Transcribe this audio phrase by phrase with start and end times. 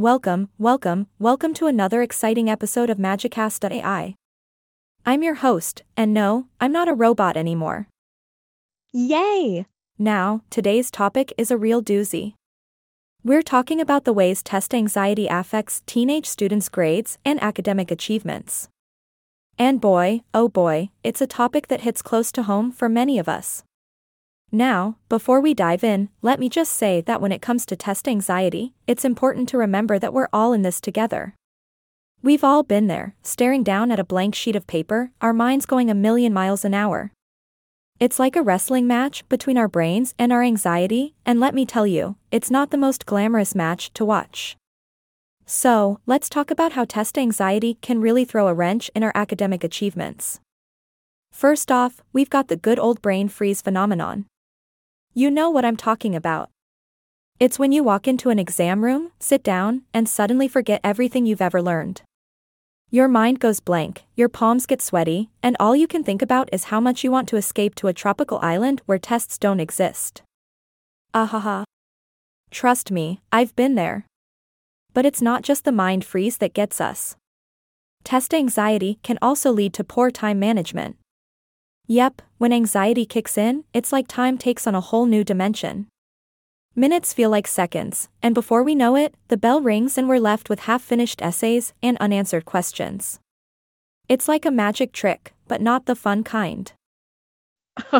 [0.00, 4.14] Welcome, welcome, welcome to another exciting episode of Magicast.ai.
[5.04, 7.86] I'm your host, and no, I'm not a robot anymore.
[8.94, 9.66] Yay!
[9.98, 12.32] Now, today's topic is a real doozy.
[13.22, 18.70] We're talking about the ways test anxiety affects teenage students' grades and academic achievements.
[19.58, 23.28] And boy, oh boy, it's a topic that hits close to home for many of
[23.28, 23.64] us.
[24.52, 28.08] Now, before we dive in, let me just say that when it comes to test
[28.08, 31.36] anxiety, it's important to remember that we're all in this together.
[32.20, 35.88] We've all been there, staring down at a blank sheet of paper, our minds going
[35.88, 37.12] a million miles an hour.
[38.00, 41.86] It's like a wrestling match between our brains and our anxiety, and let me tell
[41.86, 44.56] you, it's not the most glamorous match to watch.
[45.46, 49.62] So, let's talk about how test anxiety can really throw a wrench in our academic
[49.62, 50.40] achievements.
[51.30, 54.26] First off, we've got the good old brain freeze phenomenon.
[55.12, 56.50] You know what I'm talking about.
[57.40, 61.42] It's when you walk into an exam room, sit down, and suddenly forget everything you've
[61.42, 62.02] ever learned.
[62.90, 66.64] Your mind goes blank, your palms get sweaty, and all you can think about is
[66.64, 70.22] how much you want to escape to a tropical island where tests don't exist.
[71.12, 71.64] Ahaha.
[72.52, 74.06] Trust me, I've been there.
[74.94, 77.16] But it's not just the mind freeze that gets us.
[78.04, 80.96] Test anxiety can also lead to poor time management.
[81.90, 85.88] Yep, when anxiety kicks in, it's like time takes on a whole new dimension.
[86.76, 90.48] Minutes feel like seconds, and before we know it, the bell rings and we're left
[90.48, 93.18] with half finished essays and unanswered questions.
[94.08, 96.72] It's like a magic trick, but not the fun kind.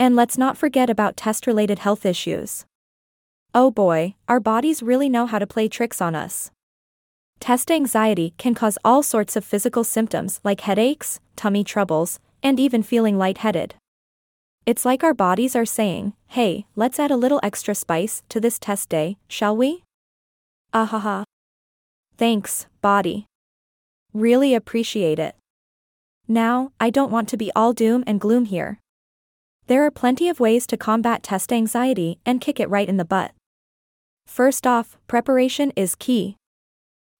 [0.00, 2.66] and let's not forget about test related health issues.
[3.54, 6.50] Oh boy, our bodies really know how to play tricks on us.
[7.38, 12.82] Test anxiety can cause all sorts of physical symptoms like headaches, tummy troubles, and even
[12.82, 13.74] feeling lightheaded.
[14.64, 18.58] It's like our bodies are saying, hey, let's add a little extra spice to this
[18.58, 19.82] test day, shall we?
[20.72, 21.24] Ahaha.
[22.16, 23.26] Thanks, body.
[24.14, 25.34] Really appreciate it.
[26.28, 28.78] Now, I don't want to be all doom and gloom here.
[29.66, 33.04] There are plenty of ways to combat test anxiety and kick it right in the
[33.04, 33.32] butt.
[34.26, 36.36] First off, preparation is key.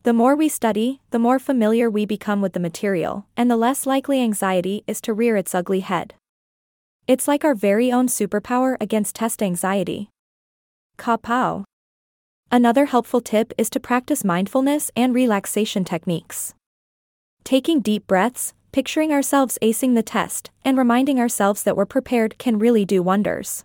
[0.04, 3.86] The more we study, the more familiar we become with the material, and the less
[3.86, 6.14] likely anxiety is to rear its ugly head.
[7.06, 10.10] It's like our very own superpower against test anxiety.
[10.98, 11.62] Kapow.
[12.50, 16.52] Another helpful tip is to practice mindfulness and relaxation techniques.
[17.44, 22.58] Taking deep breaths, picturing ourselves acing the test, and reminding ourselves that we're prepared can
[22.58, 23.64] really do wonders.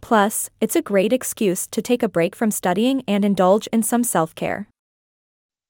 [0.00, 4.02] Plus, it's a great excuse to take a break from studying and indulge in some
[4.02, 4.66] self care.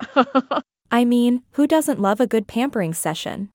[0.91, 3.51] I mean, who doesn't love a good pampering session?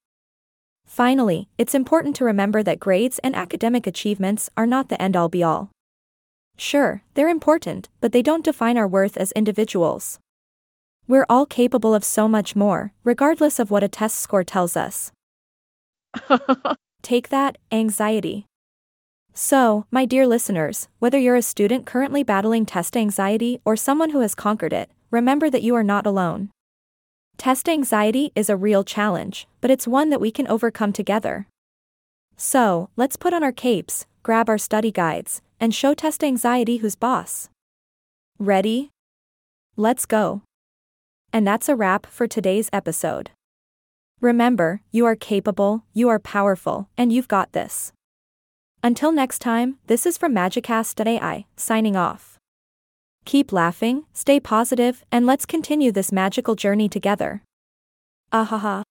[0.85, 5.29] Finally, it's important to remember that grades and academic achievements are not the end all
[5.29, 5.69] be all.
[6.57, 10.19] Sure, they're important, but they don't define our worth as individuals.
[11.07, 15.11] We're all capable of so much more, regardless of what a test score tells us.
[17.01, 18.45] Take that, anxiety.
[19.39, 24.21] So, my dear listeners, whether you're a student currently battling test anxiety or someone who
[24.21, 26.49] has conquered it, remember that you are not alone.
[27.37, 31.45] Test anxiety is a real challenge, but it's one that we can overcome together.
[32.35, 36.95] So, let's put on our capes, grab our study guides, and show test anxiety who's
[36.95, 37.47] boss.
[38.39, 38.89] Ready?
[39.75, 40.41] Let's go.
[41.31, 43.29] And that's a wrap for today's episode.
[44.19, 47.93] Remember, you are capable, you are powerful, and you've got this.
[48.87, 52.37] Until next time, this is from Magicast.ai, signing off.
[53.25, 57.43] Keep laughing, stay positive, and let's continue this magical journey together.
[58.31, 58.85] Ahaha.